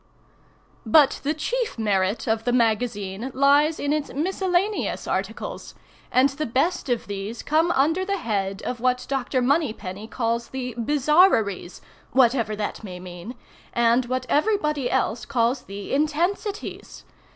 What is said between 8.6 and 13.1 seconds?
of what Dr. Moneypenny calls the bizarreries (whatever that may